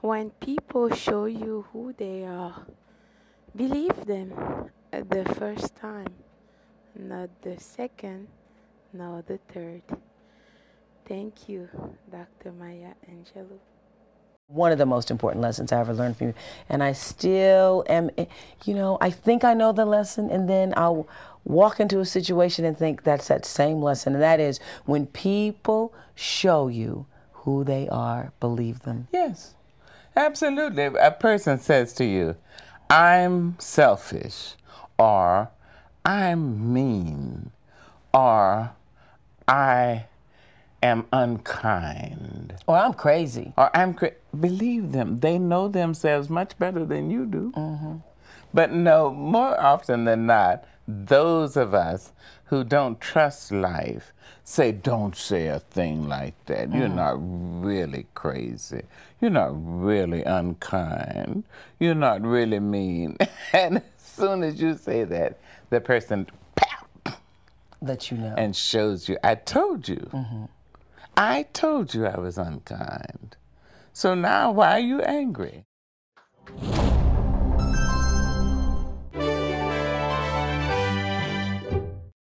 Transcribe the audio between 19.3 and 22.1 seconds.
I know the lesson, and then I'll walk into a